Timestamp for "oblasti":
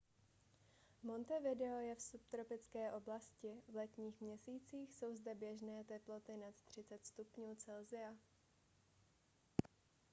2.91-3.51